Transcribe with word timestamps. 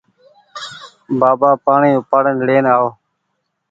بآبآ 1.19 1.51
پآڻيٚ 1.65 1.97
اُپآڙين 1.99 2.37
لين 2.47 2.65
آئو 2.73 2.87